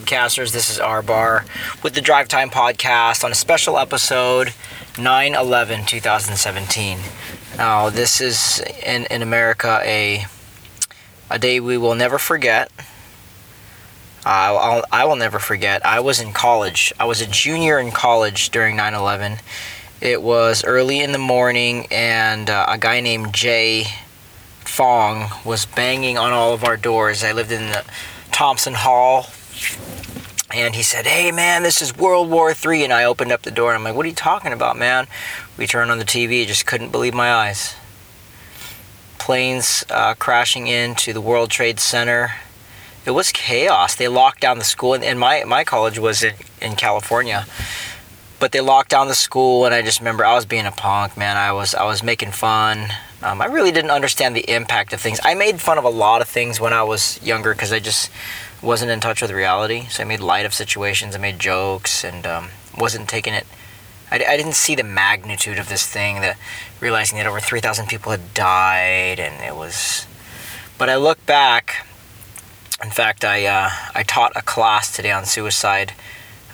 Drivecasters. 0.00 0.52
This 0.52 0.70
is 0.70 0.78
R 0.78 1.02
Bar 1.02 1.44
with 1.82 1.94
the 1.94 2.00
Drive 2.00 2.28
Time 2.28 2.48
Podcast 2.48 3.22
on 3.22 3.32
a 3.32 3.34
special 3.34 3.78
episode 3.78 4.54
9 4.98 5.34
11 5.34 5.84
2017. 5.84 6.98
Now, 7.56 7.90
this 7.90 8.20
is 8.20 8.62
in, 8.84 9.06
in 9.06 9.22
America 9.22 9.80
a, 9.82 10.24
a 11.30 11.38
day 11.38 11.60
we 11.60 11.76
will 11.76 11.94
never 11.94 12.18
forget. 12.18 12.70
Uh, 14.24 14.28
I'll, 14.28 14.84
I 14.90 15.04
will 15.04 15.16
never 15.16 15.38
forget. 15.38 15.84
I 15.84 16.00
was 16.00 16.20
in 16.20 16.32
college. 16.32 16.92
I 16.98 17.04
was 17.04 17.20
a 17.20 17.26
junior 17.26 17.78
in 17.78 17.90
college 17.90 18.50
during 18.50 18.76
9 18.76 18.94
11. 18.94 19.38
It 20.00 20.22
was 20.22 20.64
early 20.64 21.00
in 21.00 21.12
the 21.12 21.18
morning, 21.18 21.86
and 21.90 22.48
uh, 22.48 22.66
a 22.68 22.78
guy 22.78 23.00
named 23.00 23.34
Jay 23.34 23.84
Fong 24.60 25.30
was 25.44 25.66
banging 25.66 26.16
on 26.16 26.32
all 26.32 26.54
of 26.54 26.64
our 26.64 26.78
doors. 26.78 27.22
I 27.22 27.32
lived 27.32 27.52
in 27.52 27.68
the 27.68 27.84
Thompson 28.32 28.72
Hall, 28.74 29.26
and 30.52 30.74
he 30.74 30.82
said, 30.82 31.06
"Hey 31.06 31.32
man, 31.32 31.62
this 31.62 31.80
is 31.80 31.96
World 31.96 32.30
War 32.30 32.50
III." 32.52 32.84
And 32.84 32.92
I 32.92 33.04
opened 33.04 33.32
up 33.32 33.42
the 33.42 33.50
door, 33.50 33.70
and 33.70 33.78
I'm 33.78 33.84
like, 33.84 33.94
"What 33.94 34.06
are 34.06 34.08
you 34.08 34.14
talking 34.14 34.52
about, 34.52 34.76
man?" 34.76 35.06
We 35.56 35.66
turned 35.66 35.90
on 35.90 35.98
the 35.98 36.04
TV, 36.04 36.46
just 36.46 36.66
couldn't 36.66 36.90
believe 36.90 37.14
my 37.14 37.32
eyes. 37.32 37.74
Planes 39.18 39.84
uh, 39.90 40.14
crashing 40.14 40.66
into 40.66 41.12
the 41.12 41.20
World 41.20 41.50
Trade 41.50 41.78
Center. 41.80 42.32
It 43.04 43.12
was 43.12 43.32
chaos. 43.32 43.94
They 43.94 44.08
locked 44.08 44.40
down 44.40 44.58
the 44.58 44.64
school, 44.64 44.94
and 44.94 45.18
my 45.18 45.44
my 45.44 45.64
college 45.64 45.98
was 45.98 46.22
in, 46.22 46.34
in 46.60 46.76
California 46.76 47.46
but 48.40 48.52
they 48.52 48.60
locked 48.60 48.88
down 48.88 49.06
the 49.06 49.14
school 49.14 49.66
and 49.66 49.74
i 49.74 49.82
just 49.82 50.00
remember 50.00 50.24
i 50.24 50.34
was 50.34 50.46
being 50.46 50.66
a 50.66 50.72
punk 50.72 51.16
man 51.16 51.36
i 51.36 51.52
was 51.52 51.74
i 51.74 51.84
was 51.84 52.02
making 52.02 52.32
fun 52.32 52.88
um, 53.22 53.40
i 53.40 53.44
really 53.44 53.70
didn't 53.70 53.90
understand 53.90 54.34
the 54.34 54.50
impact 54.50 54.92
of 54.92 55.00
things 55.00 55.20
i 55.22 55.34
made 55.34 55.60
fun 55.60 55.78
of 55.78 55.84
a 55.84 55.88
lot 55.90 56.20
of 56.20 56.28
things 56.28 56.58
when 56.58 56.72
i 56.72 56.82
was 56.82 57.22
younger 57.22 57.52
because 57.52 57.72
i 57.72 57.78
just 57.78 58.10
wasn't 58.62 58.90
in 58.90 59.00
touch 59.00 59.22
with 59.22 59.30
reality 59.30 59.86
so 59.88 60.02
i 60.02 60.06
made 60.06 60.20
light 60.20 60.46
of 60.46 60.54
situations 60.54 61.14
i 61.14 61.18
made 61.18 61.38
jokes 61.38 62.04
and 62.04 62.26
um, 62.26 62.48
wasn't 62.78 63.08
taking 63.08 63.34
it 63.34 63.46
I, 64.10 64.16
I 64.16 64.36
didn't 64.36 64.54
see 64.54 64.74
the 64.74 64.84
magnitude 64.84 65.58
of 65.58 65.68
this 65.68 65.86
thing 65.86 66.20
that 66.20 66.36
realizing 66.80 67.18
that 67.18 67.26
over 67.26 67.40
3000 67.40 67.86
people 67.86 68.12
had 68.12 68.34
died 68.34 69.18
and 69.18 69.42
it 69.44 69.56
was 69.56 70.06
but 70.78 70.88
i 70.88 70.96
look 70.96 71.24
back 71.26 71.86
in 72.82 72.90
fact 72.90 73.24
i 73.24 73.46
uh, 73.46 73.70
i 73.94 74.02
taught 74.02 74.32
a 74.36 74.42
class 74.42 74.94
today 74.94 75.12
on 75.12 75.24
suicide 75.24 75.92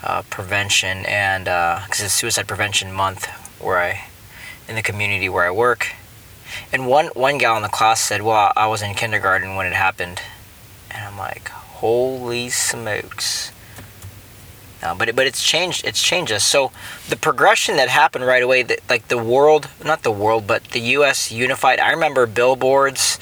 uh, 0.06 0.22
prevention 0.30 1.04
and 1.06 1.44
because 1.44 2.00
uh, 2.00 2.04
it's 2.04 2.14
Suicide 2.14 2.46
Prevention 2.46 2.92
Month 2.92 3.26
where 3.60 3.78
I 3.78 4.04
in 4.68 4.76
the 4.76 4.82
community 4.82 5.28
where 5.28 5.44
I 5.44 5.50
work. 5.50 5.94
And 6.72 6.86
one 6.86 7.06
one 7.08 7.38
gal 7.38 7.56
in 7.56 7.62
the 7.62 7.68
class 7.68 8.00
said, 8.00 8.22
"Well, 8.22 8.52
I 8.56 8.66
was 8.66 8.82
in 8.82 8.94
kindergarten 8.94 9.56
when 9.56 9.66
it 9.66 9.72
happened," 9.72 10.22
and 10.91 11.04
I'm 11.04 11.18
like, 11.18 11.50
"Holy 11.80 12.48
smokes!" 12.50 13.52
But 14.94 15.08
it, 15.08 15.16
but 15.16 15.27
it's 15.27 15.42
changed. 15.42 15.84
It's 15.84 16.02
changed 16.02 16.32
us. 16.32 16.44
So 16.44 16.70
the 17.08 17.16
progression 17.16 17.77
that 17.77 17.88
happened 17.88 18.27
right 18.27 18.42
away, 18.42 18.62
that 18.62 18.80
like 18.88 19.08
the 19.08 19.19
world, 19.19 19.69
not 19.84 20.02
the 20.02 20.10
world, 20.12 20.47
but 20.47 20.64
the 20.64 20.80
U.S. 20.80 21.32
unified. 21.32 21.80
I 21.80 21.91
remember 21.91 22.27
billboards. 22.27 23.19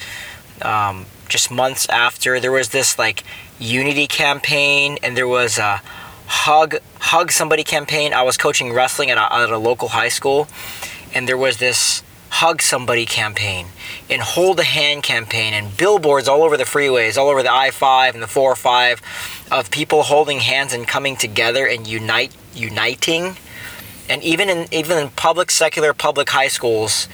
Um, 0.61 1.05
just 1.27 1.49
months 1.49 1.89
after, 1.89 2.39
there 2.39 2.51
was 2.51 2.69
this 2.69 2.99
like 2.99 3.23
unity 3.59 4.07
campaign, 4.07 4.97
and 5.01 5.17
there 5.17 5.27
was 5.27 5.57
a 5.57 5.81
hug 6.27 6.75
hug 6.99 7.31
somebody 7.31 7.63
campaign. 7.63 8.13
I 8.13 8.21
was 8.21 8.37
coaching 8.37 8.71
wrestling 8.71 9.09
at 9.09 9.17
a, 9.17 9.33
at 9.33 9.49
a 9.49 9.57
local 9.57 9.89
high 9.89 10.09
school, 10.09 10.47
and 11.13 11.27
there 11.27 11.37
was 11.37 11.57
this 11.57 12.03
hug 12.29 12.61
somebody 12.61 13.05
campaign 13.05 13.67
and 14.09 14.21
hold 14.21 14.59
a 14.59 14.63
hand 14.63 15.03
campaign 15.03 15.53
and 15.53 15.75
billboards 15.77 16.27
all 16.27 16.43
over 16.43 16.57
the 16.57 16.63
freeways, 16.63 17.17
all 17.17 17.29
over 17.29 17.41
the 17.41 17.51
I-5 17.51 18.13
and 18.13 18.21
the 18.21 18.27
4 18.27 18.55
5 18.55 19.01
of 19.51 19.71
people 19.71 20.03
holding 20.03 20.39
hands 20.39 20.73
and 20.73 20.87
coming 20.87 21.15
together 21.15 21.65
and 21.65 21.87
unite 21.87 22.35
uniting. 22.53 23.37
And 24.09 24.21
even 24.23 24.49
in 24.49 24.67
even 24.71 24.97
in 24.97 25.09
public 25.09 25.49
secular 25.49 25.93
public 25.93 26.29
high 26.29 26.49
schools, 26.49 27.07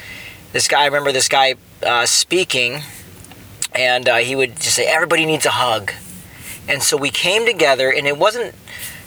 this 0.52 0.68
guy 0.68 0.84
I 0.84 0.86
remember 0.86 1.12
this 1.12 1.30
guy 1.30 1.56
uh, 1.86 2.06
speaking, 2.06 2.82
and 3.74 4.10
uh, 4.10 4.18
he 4.18 4.36
would 4.36 4.58
just 4.58 4.76
say 4.76 4.86
everybody 4.86 5.26
needs 5.26 5.46
a 5.46 5.52
hug. 5.52 5.94
And 6.68 6.84
so 6.84 6.98
we 6.98 7.10
came 7.10 7.46
together, 7.46 7.90
and 7.92 8.06
it 8.08 8.18
wasn't 8.18 8.56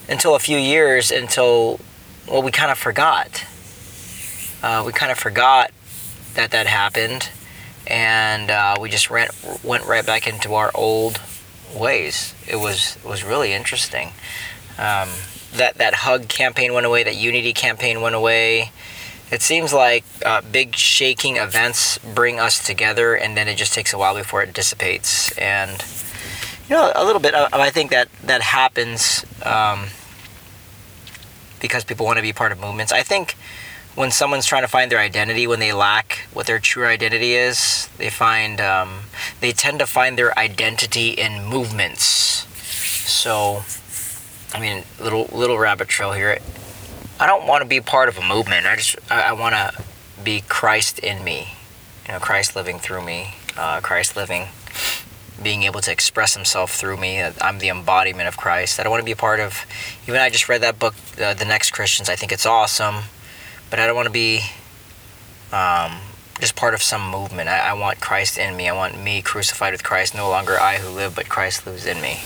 until 0.09 0.35
a 0.35 0.39
few 0.39 0.59
years 0.59 1.11
until 1.11 1.81
well 2.29 2.43
we 2.43 2.51
kind 2.51 2.71
of 2.71 2.79
forgot 2.79 3.45
uh, 4.63 4.83
we 4.85 4.93
kind 4.93 5.13
of 5.13 5.19
forgot 5.19 5.71
that 6.35 6.51
that 6.51 6.67
happened 6.67 7.31
and 7.87 8.51
uh, 8.51 8.77
we 8.81 8.89
just 8.89 9.11
ran, 9.11 9.29
went 9.63 9.85
right 9.85 10.07
back 10.07 10.27
into 10.27 10.55
our 10.55 10.71
old 10.75 11.21
ways 11.75 12.35
it 12.47 12.57
was 12.57 12.97
it 13.05 13.09
was 13.09 13.25
really 13.25 13.53
interesting 13.53 14.09
um, 14.79 15.09
that 15.53 15.75
that 15.77 15.95
hug 15.95 16.29
campaign 16.29 16.73
went 16.73 16.87
away 16.87 17.03
that 17.03 17.17
unity 17.17 17.53
campaign 17.53 18.01
went 18.01 18.15
away 18.15 18.71
it 19.31 19.43
seems 19.43 19.73
like 19.73 20.05
uh, 20.25 20.41
big 20.53 20.77
shaking 20.77 21.37
events 21.37 21.99
bring 21.99 22.39
us 22.39 22.65
together 22.65 23.15
and 23.15 23.37
then 23.37 23.49
it 23.49 23.57
just 23.57 23.73
takes 23.73 23.93
a 23.93 23.99
while 23.99 24.15
before 24.15 24.43
it 24.43 24.53
dissipates 24.53 25.37
and 25.39 25.83
you 26.69 26.77
know, 26.77 26.93
a 26.95 27.05
little 27.05 27.21
bit. 27.21 27.35
Of, 27.35 27.53
I 27.53 27.71
think 27.71 27.91
that 27.91 28.09
that 28.25 28.41
happens 28.41 29.25
um, 29.43 29.89
because 31.61 31.85
people 31.85 32.07
want 32.07 32.17
to 32.17 32.23
be 32.23 32.33
part 32.33 32.53
of 32.53 32.61
movements. 32.61 32.93
I 32.93 33.03
think 33.03 33.37
when 33.95 34.11
someone's 34.11 34.47
trying 34.47 34.63
to 34.63 34.69
find 34.69 34.91
their 34.91 34.99
identity, 34.99 35.47
when 35.47 35.61
they 35.61 35.73
lack 35.73 36.27
what 36.33 36.47
their 36.47 36.59
true 36.59 36.87
identity 36.87 37.35
is, 37.35 37.89
they 37.99 38.11
find 38.11 38.61
um, 38.61 39.05
they 39.41 39.53
tend 39.53 39.79
to 39.79 39.87
find 39.87 40.19
their 40.19 40.37
identity 40.39 41.11
in 41.11 41.45
movements. 41.45 42.47
So, 43.09 43.63
I 44.53 44.61
mean, 44.61 44.85
little 45.01 45.29
little 45.33 45.59
rabbit 45.59 45.89
trail 45.89 46.13
here. 46.13 46.39
I 47.21 47.27
don't 47.27 47.47
want 47.47 47.63
to 47.63 47.69
be 47.69 47.81
part 47.81 48.09
of 48.09 48.19
a 48.19 48.27
movement. 48.27 48.67
I 48.67 48.77
just 48.77 48.97
I, 49.11 49.23
I 49.23 49.33
want 49.33 49.55
to 49.55 49.83
be 50.23 50.43
Christ 50.49 50.99
in 50.99 51.23
me. 51.23 51.55
You 52.07 52.15
know, 52.15 52.19
Christ 52.19 52.57
living 52.57 52.79
through 52.79 53.05
me. 53.05 53.35
Uh, 53.57 53.81
Christ 53.81 54.17
living 54.17 54.49
being 55.43 55.65
able 55.65 55.81
to 55.81 55.93
express 55.93 56.35
himself 56.35 56.73
through 56.73 56.97
me. 56.97 57.23
I'm 57.41 57.59
the 57.59 57.69
embodiment 57.69 58.29
of 58.29 58.37
Christ. 58.37 58.79
I 58.79 58.83
don't 58.83 58.91
want 58.91 59.01
to 59.01 59.05
be 59.05 59.13
a 59.13 59.17
part 59.17 59.41
of, 59.41 59.67
even 60.07 60.21
I 60.21 60.31
just 60.31 60.49
read 60.49 60.63
that 60.63 60.79
book, 60.79 60.95
uh, 61.21 61.35
The 61.35 61.45
Next 61.45 61.71
Christians. 61.71 62.09
I 62.09 62.17
think 62.17 62.33
it's 62.33 62.47
awesome, 62.47 63.05
but 63.75 63.81
I 63.81 63.89
don't 63.89 63.97
want 63.97 64.07
to 64.07 64.13
be 64.13 64.39
um, 65.53 65.99
just 66.39 66.55
part 66.55 66.75
of 66.75 66.81
some 66.81 67.11
movement. 67.11 67.49
I, 67.49 67.71
I 67.71 67.73
want 67.73 68.01
Christ 68.01 68.39
in 68.39 68.57
me. 68.57 68.69
I 68.69 68.73
want 68.73 68.97
me 69.03 69.21
crucified 69.21 69.73
with 69.73 69.83
Christ. 69.83 70.15
No 70.15 70.29
longer 70.29 70.57
I 70.61 70.77
who 70.77 70.95
live, 70.95 71.17
but 71.17 71.29
Christ 71.29 71.67
lives 71.67 71.85
in 71.85 72.01
me. 72.01 72.21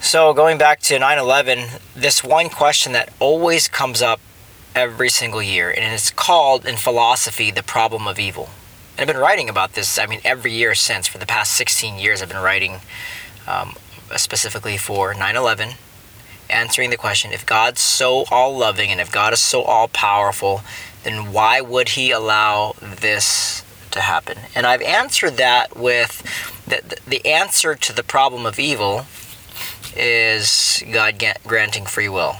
So, 0.00 0.34
going 0.34 0.58
back 0.58 0.80
to 0.80 0.98
9 0.98 1.18
11, 1.18 1.68
this 1.94 2.24
one 2.24 2.48
question 2.48 2.94
that 2.94 3.12
always 3.20 3.68
comes 3.68 4.02
up 4.02 4.18
every 4.74 5.08
single 5.08 5.40
year, 5.40 5.70
and 5.70 5.94
it's 5.94 6.10
called 6.10 6.66
in 6.66 6.74
philosophy 6.74 7.52
the 7.52 7.62
problem 7.62 8.08
of 8.08 8.18
evil. 8.18 8.50
And 8.98 9.08
I've 9.08 9.14
been 9.14 9.22
writing 9.22 9.48
about 9.48 9.74
this, 9.74 10.00
I 10.00 10.06
mean, 10.06 10.20
every 10.24 10.50
year 10.50 10.74
since. 10.74 11.06
For 11.06 11.18
the 11.18 11.26
past 11.26 11.52
16 11.52 11.96
years, 11.96 12.22
I've 12.22 12.28
been 12.28 12.42
writing 12.42 12.80
um, 13.46 13.74
specifically 14.16 14.78
for 14.78 15.14
9 15.14 15.36
11, 15.36 15.74
answering 16.50 16.90
the 16.90 16.96
question 16.96 17.32
if 17.32 17.44
God's 17.44 17.80
so 17.80 18.24
all 18.30 18.56
loving 18.56 18.90
and 18.90 19.00
if 19.00 19.10
God 19.10 19.32
is 19.32 19.40
so 19.40 19.62
all 19.62 19.88
powerful, 19.88 20.62
then 21.04 21.32
why 21.32 21.60
would 21.60 21.90
He 21.90 22.10
allow 22.10 22.74
this 22.80 23.62
to 23.92 24.00
happen? 24.00 24.38
And 24.54 24.66
I've 24.66 24.82
answered 24.82 25.36
that 25.36 25.76
with 25.76 26.22
the, 26.66 26.98
the 27.06 27.26
answer 27.26 27.74
to 27.74 27.92
the 27.92 28.02
problem 28.02 28.46
of 28.46 28.58
evil 28.58 29.06
is 29.96 30.82
God 30.92 31.22
granting 31.46 31.86
free 31.86 32.08
will. 32.08 32.36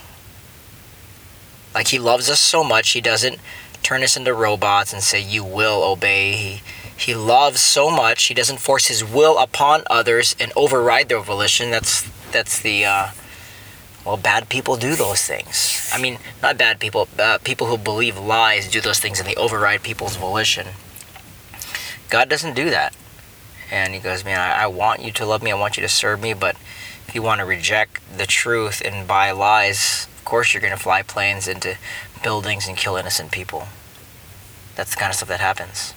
Like 1.74 1.88
He 1.88 1.98
loves 1.98 2.28
us 2.30 2.40
so 2.40 2.64
much, 2.64 2.90
He 2.90 3.00
doesn't 3.00 3.38
turn 3.82 4.02
us 4.02 4.16
into 4.16 4.34
robots 4.34 4.92
and 4.92 5.00
say 5.00 5.20
you 5.20 5.44
will 5.44 5.84
obey. 5.84 6.32
He 6.32 6.62
he 6.96 7.14
loves 7.14 7.60
so 7.60 7.90
much 7.90 8.24
he 8.24 8.34
doesn't 8.34 8.58
force 8.58 8.86
his 8.86 9.04
will 9.04 9.38
upon 9.38 9.82
others 9.88 10.34
and 10.40 10.50
override 10.56 11.08
their 11.08 11.20
volition. 11.20 11.70
That's 11.70 12.02
that's 12.32 12.60
the 12.60 12.84
uh, 12.84 13.08
well, 14.06 14.16
bad 14.16 14.48
people 14.48 14.76
do 14.76 14.94
those 14.94 15.22
things. 15.22 15.90
I 15.92 16.00
mean, 16.00 16.18
not 16.40 16.56
bad 16.56 16.78
people. 16.78 17.08
Uh, 17.18 17.38
people 17.42 17.66
who 17.66 17.76
believe 17.76 18.16
lies 18.16 18.70
do 18.70 18.80
those 18.80 19.00
things 19.00 19.18
and 19.18 19.28
they 19.28 19.34
override 19.34 19.82
people's 19.82 20.14
volition. 20.14 20.68
God 22.08 22.28
doesn't 22.28 22.54
do 22.54 22.70
that. 22.70 22.94
And 23.68 23.94
he 23.94 23.98
goes, 23.98 24.24
man, 24.24 24.38
I, 24.38 24.62
I 24.62 24.66
want 24.68 25.02
you 25.02 25.10
to 25.10 25.26
love 25.26 25.42
me. 25.42 25.50
I 25.50 25.56
want 25.56 25.76
you 25.76 25.82
to 25.82 25.88
serve 25.88 26.22
me. 26.22 26.34
But 26.34 26.54
if 27.08 27.16
you 27.16 27.22
want 27.22 27.40
to 27.40 27.44
reject 27.44 28.00
the 28.16 28.26
truth 28.26 28.80
and 28.84 29.08
buy 29.08 29.32
lies, 29.32 30.06
of 30.16 30.24
course 30.24 30.54
you're 30.54 30.60
going 30.60 30.72
to 30.72 30.80
fly 30.80 31.02
planes 31.02 31.48
into 31.48 31.76
buildings 32.22 32.68
and 32.68 32.76
kill 32.76 32.94
innocent 32.94 33.32
people. 33.32 33.66
That's 34.76 34.90
the 34.90 34.98
kind 34.98 35.10
of 35.10 35.16
stuff 35.16 35.28
that 35.30 35.40
happens. 35.40 35.94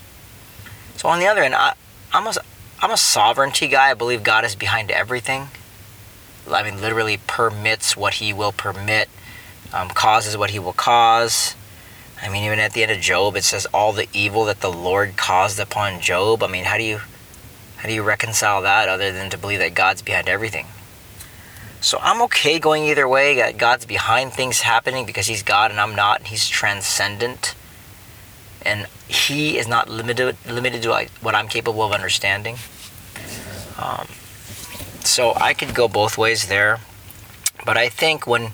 So 0.96 1.10
on 1.10 1.20
the 1.20 1.28
other 1.28 1.44
end, 1.44 1.54
I, 1.54 1.74
I'm 2.12 2.26
a, 2.26 2.34
I'm 2.82 2.90
a 2.90 2.98
sovereignty 2.98 3.68
guy. 3.68 3.92
I 3.92 3.94
believe 3.94 4.24
God 4.24 4.46
is 4.46 4.56
behind 4.56 4.90
everything. 4.90 5.50
I 6.52 6.64
mean, 6.64 6.82
literally 6.82 7.18
permits 7.28 7.96
what 7.96 8.16
He 8.16 8.34
will 8.34 8.52
permit, 8.52 9.10
um, 9.74 9.90
causes 9.90 10.38
what 10.38 10.52
He 10.52 10.60
will 10.60 10.74
cause. 10.74 11.56
I 12.22 12.30
mean, 12.30 12.44
even 12.44 12.60
at 12.60 12.74
the 12.74 12.84
end 12.84 12.92
of 12.92 13.00
Job, 13.00 13.36
it 13.36 13.44
says 13.44 13.66
all 13.74 13.94
the 13.94 14.08
evil 14.14 14.46
that 14.46 14.60
the 14.60 14.72
Lord 14.72 15.16
caused 15.16 15.60
upon 15.60 16.02
Job. 16.02 16.44
I 16.44 16.48
mean, 16.48 16.66
how 16.66 16.78
do 16.78 16.84
you 16.84 17.02
how 17.78 17.88
do 17.88 17.94
you 17.94 18.04
reconcile 18.04 18.62
that 18.64 18.90
other 18.90 19.14
than 19.14 19.30
to 19.30 19.38
believe 19.38 19.60
that 19.60 19.74
God's 19.74 20.02
behind 20.02 20.28
everything? 20.28 20.68
So 21.80 21.98
I'm 22.02 22.22
okay 22.24 22.60
going 22.60 22.84
either 22.84 23.08
way. 23.08 23.36
That 23.36 23.58
God's 23.58 23.86
behind 23.86 24.34
things 24.34 24.62
happening 24.62 25.06
because 25.06 25.28
He's 25.28 25.44
God 25.44 25.72
and 25.72 25.80
I'm 25.80 25.96
not. 25.96 26.20
And 26.20 26.28
he's 26.28 26.48
transcendent, 26.50 27.56
and 28.62 28.88
He 29.08 29.58
is 29.58 29.68
not 29.68 29.88
limited 29.88 30.36
limited 30.46 30.82
to 30.84 31.08
what 31.22 31.36
I'm 31.36 31.48
capable 31.48 31.84
of 31.84 31.94
understanding. 31.94 32.58
Um, 33.78 34.08
so 35.04 35.34
I 35.36 35.54
could 35.54 35.74
go 35.74 35.88
both 35.88 36.18
ways 36.18 36.48
there, 36.48 36.80
but 37.66 37.78
I 37.78 37.90
think 37.90 38.28
when 38.28 38.52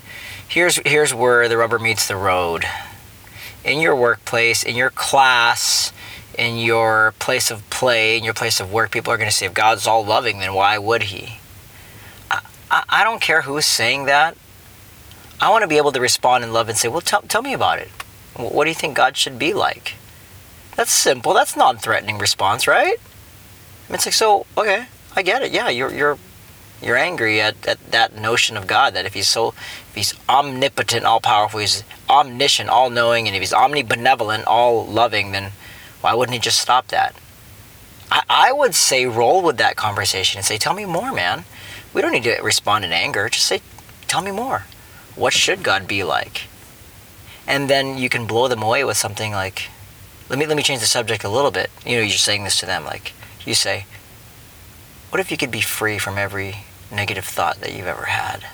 here's 0.48 0.76
here's 0.86 1.12
where 1.14 1.48
the 1.48 1.56
rubber 1.56 1.78
meets 1.78 2.06
the 2.08 2.16
road. 2.16 2.64
In 3.64 3.80
your 3.80 3.96
workplace, 3.96 4.62
in 4.62 4.76
your 4.76 4.90
class, 4.90 5.92
in 6.38 6.56
your 6.56 7.14
place 7.18 7.50
of 7.50 7.68
play, 7.68 8.16
in 8.16 8.22
your 8.22 8.32
place 8.32 8.60
of 8.60 8.72
work, 8.72 8.92
people 8.92 9.12
are 9.12 9.16
going 9.16 9.28
to 9.28 9.34
say, 9.34 9.46
if 9.46 9.54
God's 9.54 9.88
all 9.88 10.04
loving, 10.04 10.38
then 10.38 10.54
why 10.54 10.78
would 10.78 11.04
He? 11.04 11.40
I, 12.30 12.42
I, 12.70 12.84
I 12.88 13.04
don't 13.04 13.20
care 13.20 13.42
who's 13.42 13.66
saying 13.66 14.04
that. 14.04 14.36
I 15.40 15.50
want 15.50 15.62
to 15.62 15.68
be 15.68 15.78
able 15.78 15.90
to 15.90 16.00
respond 16.00 16.44
in 16.44 16.52
love 16.52 16.68
and 16.68 16.78
say, 16.78 16.86
well, 16.86 17.00
tell, 17.00 17.22
tell 17.22 17.42
me 17.42 17.52
about 17.52 17.80
it. 17.80 17.88
What 18.36 18.64
do 18.64 18.70
you 18.70 18.74
think 18.74 18.96
God 18.96 19.16
should 19.16 19.36
be 19.36 19.52
like? 19.52 19.94
That's 20.76 20.92
simple. 20.92 21.34
That's 21.34 21.56
non-threatening 21.56 22.18
response, 22.18 22.68
right? 22.68 22.98
It's 23.88 24.06
like, 24.06 24.14
so, 24.14 24.46
okay, 24.56 24.86
I 25.16 25.22
get 25.22 25.42
it. 25.42 25.50
Yeah, 25.52 25.70
you're, 25.70 25.92
you're 25.92 26.18
you're 26.82 26.96
angry 26.96 27.40
at, 27.40 27.66
at 27.66 27.90
that 27.90 28.16
notion 28.16 28.56
of 28.56 28.66
God 28.66 28.94
that 28.94 29.06
if 29.06 29.14
he's 29.14 29.28
so 29.28 29.48
if 29.48 29.94
he's 29.94 30.14
omnipotent, 30.28 31.04
all 31.04 31.20
powerful, 31.20 31.60
he's 31.60 31.84
omniscient, 32.08 32.68
all 32.68 32.90
knowing, 32.90 33.26
and 33.26 33.34
if 33.34 33.40
he's 33.40 33.52
omnibenevolent, 33.52 34.44
all 34.46 34.86
loving, 34.86 35.32
then 35.32 35.52
why 36.00 36.14
wouldn't 36.14 36.34
he 36.34 36.40
just 36.40 36.60
stop 36.60 36.88
that? 36.88 37.14
I, 38.10 38.22
I 38.28 38.52
would 38.52 38.74
say 38.74 39.06
roll 39.06 39.42
with 39.42 39.56
that 39.56 39.76
conversation 39.76 40.38
and 40.38 40.44
say, 40.44 40.58
Tell 40.58 40.74
me 40.74 40.84
more, 40.84 41.12
man. 41.12 41.44
We 41.94 42.02
don't 42.02 42.12
need 42.12 42.24
to 42.24 42.40
respond 42.42 42.84
in 42.84 42.92
anger. 42.92 43.28
Just 43.28 43.46
say, 43.46 43.62
Tell 44.06 44.22
me 44.22 44.30
more. 44.30 44.64
What 45.14 45.32
should 45.32 45.62
God 45.62 45.88
be 45.88 46.04
like? 46.04 46.42
And 47.46 47.70
then 47.70 47.96
you 47.96 48.08
can 48.08 48.26
blow 48.26 48.48
them 48.48 48.62
away 48.62 48.84
with 48.84 48.96
something 48.96 49.32
like, 49.32 49.70
let 50.28 50.38
me 50.38 50.46
let 50.46 50.56
me 50.56 50.62
change 50.62 50.80
the 50.80 50.86
subject 50.86 51.24
a 51.24 51.28
little 51.28 51.50
bit. 51.50 51.70
You 51.84 51.96
know, 51.96 52.02
you're 52.02 52.10
saying 52.10 52.44
this 52.44 52.58
to 52.60 52.66
them, 52.66 52.84
like 52.84 53.12
you 53.44 53.54
say, 53.54 53.86
what 55.16 55.20
if 55.22 55.30
you 55.30 55.38
could 55.38 55.50
be 55.50 55.62
free 55.62 55.96
from 55.96 56.18
every 56.18 56.56
negative 56.92 57.24
thought 57.24 57.62
that 57.62 57.74
you've 57.74 57.86
ever 57.86 58.04
had? 58.04 58.44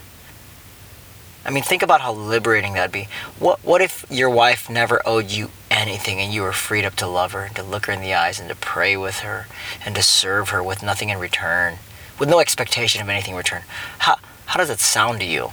I 1.45 1.51
mean, 1.51 1.65
think 1.65 1.83
about 1.83 2.03
how 2.03 2.13
liberating 2.13 2.75
that'd 2.75 2.93
be. 2.93 3.09
What 3.41 3.65
what 3.65 3.83
if 3.83 4.07
your 4.09 4.31
wife 4.31 4.71
never 4.71 5.03
owed 5.05 5.33
you 5.33 5.51
anything 5.73 6.21
and 6.21 6.33
you 6.33 6.43
were 6.43 6.53
freed 6.53 6.85
up 6.85 6.95
to 6.99 7.09
love 7.09 7.33
her 7.33 7.43
and 7.43 7.57
to 7.57 7.65
look 7.65 7.87
her 7.87 7.93
in 7.93 8.01
the 8.01 8.15
eyes 8.15 8.39
and 8.39 8.49
to 8.49 8.55
pray 8.55 8.97
with 8.97 9.19
her 9.27 9.49
and 9.85 9.97
to 9.97 10.05
serve 10.05 10.51
her 10.51 10.63
with 10.63 10.85
nothing 10.85 11.09
in 11.09 11.19
return, 11.19 11.79
with 12.21 12.29
no 12.29 12.39
expectation 12.39 13.03
of 13.03 13.09
anything 13.09 13.33
in 13.33 13.39
return? 13.39 13.63
How 13.99 14.19
how 14.47 14.61
does 14.61 14.69
that 14.69 14.79
sound 14.79 15.19
to 15.19 15.27
you? 15.27 15.51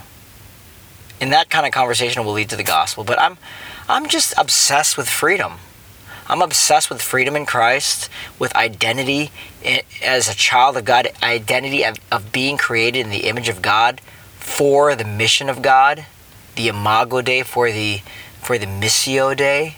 And 1.19 1.33
that 1.33 1.49
kind 1.49 1.65
of 1.65 1.71
conversation 1.71 2.23
will 2.23 2.33
lead 2.33 2.51
to 2.51 2.55
the 2.55 2.63
gospel. 2.63 3.03
But 3.03 3.19
I'm 3.19 3.39
I'm 3.87 4.07
just 4.07 4.35
obsessed 4.37 4.95
with 4.95 5.09
freedom. 5.09 5.53
I'm 6.29 6.43
obsessed 6.43 6.91
with 6.91 7.01
freedom 7.01 7.35
in 7.35 7.47
Christ, 7.47 8.07
with 8.37 8.55
identity 8.55 9.31
eh, 9.63 9.81
as 10.03 10.29
a 10.29 10.35
child 10.35 10.77
of 10.77 10.85
God, 10.85 11.07
identity 11.23 11.83
of, 11.83 11.97
of 12.11 12.31
being 12.31 12.55
created 12.55 12.99
in 12.99 13.09
the 13.09 13.27
image 13.27 13.49
of 13.49 13.63
God 13.63 13.99
for 14.35 14.95
the 14.95 15.03
mission 15.03 15.49
of 15.49 15.63
God, 15.63 16.05
the 16.55 16.67
Imago 16.67 17.21
Dei 17.21 17.41
for 17.41 17.71
the 17.71 18.01
for 18.41 18.59
the 18.59 18.67
Missio 18.67 19.35
Dei. 19.35 19.75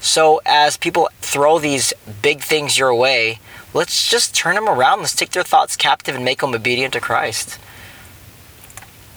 So 0.00 0.40
as 0.44 0.76
people 0.76 1.08
throw 1.20 1.58
these 1.58 1.92
big 2.22 2.42
things 2.42 2.76
your 2.76 2.94
way, 2.94 3.38
let's 3.72 4.08
just 4.08 4.34
turn 4.34 4.56
them 4.56 4.68
around. 4.68 5.00
Let's 5.00 5.14
take 5.14 5.30
their 5.30 5.42
thoughts 5.44 5.76
captive 5.76 6.16
and 6.16 6.24
make 6.24 6.40
them 6.40 6.54
obedient 6.54 6.92
to 6.94 7.00
Christ. 7.00 7.58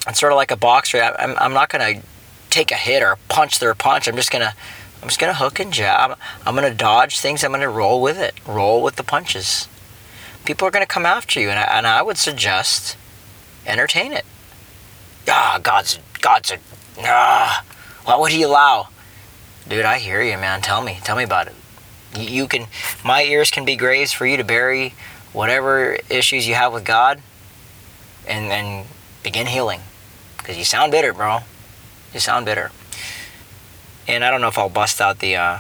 It's 0.08 0.20
sort 0.20 0.32
of 0.32 0.38
like 0.38 0.52
a 0.52 0.56
boxer. 0.56 1.02
I'm, 1.02 1.36
I'm 1.38 1.54
not 1.54 1.70
going 1.70 1.96
to 1.96 2.08
take 2.50 2.72
a 2.72 2.76
hit 2.76 3.04
or 3.04 3.18
punch 3.28 3.60
their 3.60 3.76
punch. 3.76 4.08
I'm 4.08 4.16
just 4.16 4.32
going 4.32 4.46
to 4.46 4.56
I'm 5.02 5.08
just 5.08 5.20
going 5.20 5.32
to 5.34 5.40
hook 5.40 5.60
and 5.60 5.72
jab. 5.72 6.18
I'm 6.46 6.56
going 6.56 6.70
to 6.70 6.78
dodge 6.78 7.20
things. 7.20 7.44
I'm 7.44 7.52
going 7.52 7.62
to 7.62 7.70
roll 7.70 8.02
with 8.02 8.20
it. 8.20 8.36
Roll 8.46 8.84
with 8.84 8.98
the 8.98 9.04
punches. 9.04 9.68
People 10.46 10.68
are 10.68 10.72
going 10.72 10.86
to 10.86 10.88
come 10.88 11.06
after 11.06 11.40
you, 11.40 11.50
and 11.50 11.60
I, 11.60 11.64
and 11.64 11.88
I 11.88 12.02
would 12.02 12.18
suggest 12.18 12.98
entertain 13.66 14.12
it. 14.12 14.26
Ah, 15.28 15.60
God's 15.62 16.00
God's 16.22 16.52
a 16.52 16.58
ah. 17.00 17.64
What 18.04 18.20
would 18.20 18.32
He 18.32 18.42
allow? 18.42 18.90
Dude, 19.68 19.86
I 19.86 20.00
hear 20.00 20.22
you, 20.22 20.38
man. 20.38 20.62
Tell 20.62 20.82
me, 20.82 21.00
tell 21.04 21.16
me 21.16 21.24
about 21.24 21.48
it. 21.48 21.54
You, 22.16 22.24
you 22.24 22.48
can, 22.48 22.66
my 23.06 23.24
ears 23.24 23.52
can 23.52 23.66
be 23.66 23.76
graves 23.76 24.12
for 24.12 24.26
you 24.26 24.36
to 24.38 24.44
bury 24.44 24.96
whatever 25.32 25.98
issues 26.10 26.48
you 26.48 26.56
have 26.56 26.74
with 26.74 26.84
God, 26.84 27.22
and 28.28 28.50
then 28.50 28.86
begin 29.22 29.46
healing, 29.46 29.82
because 30.38 30.58
you 30.58 30.64
sound 30.64 30.92
bitter, 30.92 31.14
bro. 31.14 31.40
You 32.14 32.20
sound 32.20 32.46
bitter. 32.46 32.72
And 34.10 34.26
I 34.26 34.32
don't 34.32 34.42
know 34.42 34.48
if 34.48 34.58
I'll 34.58 34.70
bust 34.70 35.02
out 35.02 35.20
the, 35.20 35.36
uh, 35.36 35.60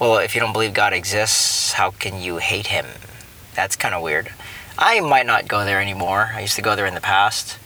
well, 0.00 0.18
if 0.18 0.34
you 0.34 0.40
don't 0.40 0.52
believe 0.52 0.74
God 0.74 0.92
exists, 0.92 1.74
how 1.74 1.92
can 1.92 2.20
you 2.20 2.38
hate 2.38 2.66
him? 2.66 2.84
That's 3.54 3.76
kind 3.76 3.94
of 3.94 4.02
weird. 4.02 4.32
I 4.76 4.98
might 4.98 5.24
not 5.24 5.46
go 5.46 5.64
there 5.64 5.80
anymore. 5.80 6.32
I 6.34 6.40
used 6.40 6.56
to 6.56 6.62
go 6.62 6.74
there 6.74 6.86
in 6.86 6.94
the 6.94 7.00
past. 7.00 7.60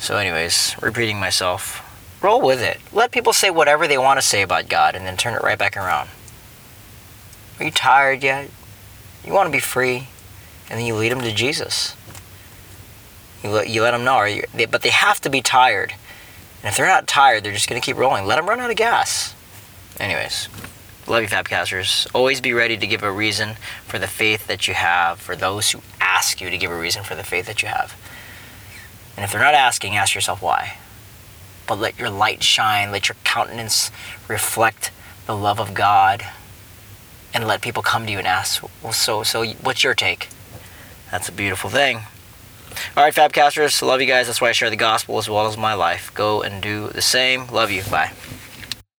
So, 0.00 0.16
anyways, 0.16 0.74
repeating 0.82 1.20
myself. 1.20 1.80
Roll 2.20 2.40
with 2.40 2.60
it. 2.60 2.80
Let 2.92 3.12
people 3.12 3.32
say 3.32 3.50
whatever 3.50 3.86
they 3.86 3.98
want 3.98 4.18
to 4.20 4.26
say 4.26 4.42
about 4.42 4.68
God 4.68 4.96
and 4.96 5.06
then 5.06 5.16
turn 5.16 5.34
it 5.34 5.42
right 5.42 5.56
back 5.56 5.76
around. 5.76 6.08
Are 7.60 7.66
you 7.66 7.70
tired 7.70 8.24
yet? 8.24 8.50
You 9.24 9.32
want 9.32 9.46
to 9.46 9.52
be 9.52 9.60
free? 9.60 10.08
And 10.68 10.76
then 10.76 10.86
you 10.86 10.96
lead 10.96 11.12
them 11.12 11.20
to 11.20 11.32
Jesus. 11.32 11.94
You 13.44 13.50
let, 13.50 13.68
you 13.68 13.80
let 13.80 13.92
them 13.92 14.02
know. 14.02 14.24
You, 14.24 14.42
they, 14.52 14.66
but 14.66 14.82
they 14.82 14.90
have 14.90 15.20
to 15.20 15.30
be 15.30 15.40
tired. 15.40 15.94
And 16.62 16.70
if 16.70 16.76
they're 16.76 16.86
not 16.86 17.06
tired, 17.06 17.44
they're 17.44 17.52
just 17.52 17.68
going 17.68 17.80
to 17.80 17.84
keep 17.84 17.96
rolling. 17.96 18.26
Let 18.26 18.36
them 18.36 18.48
run 18.48 18.60
out 18.60 18.70
of 18.70 18.76
gas. 18.76 19.34
Anyways, 20.00 20.48
love 21.06 21.22
you, 21.22 21.28
Fabcasters. 21.28 22.06
Always 22.14 22.40
be 22.40 22.52
ready 22.52 22.76
to 22.76 22.86
give 22.86 23.02
a 23.02 23.12
reason 23.12 23.56
for 23.84 23.98
the 23.98 24.06
faith 24.06 24.46
that 24.46 24.66
you 24.66 24.74
have, 24.74 25.20
for 25.20 25.36
those 25.36 25.70
who 25.70 25.80
ask 26.00 26.40
you 26.40 26.50
to 26.50 26.58
give 26.58 26.70
a 26.70 26.78
reason 26.78 27.04
for 27.04 27.14
the 27.14 27.24
faith 27.24 27.46
that 27.46 27.62
you 27.62 27.68
have. 27.68 27.96
And 29.16 29.24
if 29.24 29.32
they're 29.32 29.40
not 29.40 29.54
asking, 29.54 29.96
ask 29.96 30.14
yourself 30.14 30.42
why. 30.42 30.78
But 31.66 31.78
let 31.78 31.98
your 31.98 32.10
light 32.10 32.42
shine, 32.42 32.90
let 32.90 33.08
your 33.08 33.16
countenance 33.24 33.90
reflect 34.28 34.90
the 35.26 35.36
love 35.36 35.60
of 35.60 35.74
God, 35.74 36.24
and 37.34 37.46
let 37.46 37.60
people 37.60 37.82
come 37.82 38.06
to 38.06 38.12
you 38.12 38.18
and 38.18 38.26
ask, 38.26 38.62
well, 38.82 38.92
so, 38.92 39.22
so 39.22 39.44
what's 39.44 39.84
your 39.84 39.94
take? 39.94 40.28
That's 41.10 41.28
a 41.28 41.32
beautiful 41.32 41.70
thing. 41.70 42.00
All 42.96 43.04
right, 43.04 43.14
Fabcasters, 43.14 43.80
love 43.82 44.00
you 44.00 44.06
guys. 44.06 44.26
That's 44.26 44.40
why 44.40 44.48
I 44.48 44.52
share 44.52 44.70
the 44.70 44.76
gospel 44.76 45.18
as 45.18 45.28
well 45.28 45.46
as 45.46 45.56
my 45.56 45.74
life. 45.74 46.12
Go 46.14 46.42
and 46.42 46.62
do 46.62 46.88
the 46.88 47.02
same. 47.02 47.46
Love 47.48 47.70
you. 47.70 47.82
Bye. 47.84 48.12